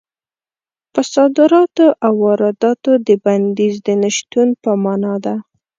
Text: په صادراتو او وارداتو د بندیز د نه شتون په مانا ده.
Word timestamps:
په 0.93 1.01
صادراتو 1.13 1.87
او 2.05 2.13
وارداتو 2.25 2.91
د 3.07 3.09
بندیز 3.23 3.75
د 3.87 3.89
نه 4.01 4.09
شتون 4.17 4.47
په 4.63 4.69
مانا 4.83 5.15
ده. 5.25 5.35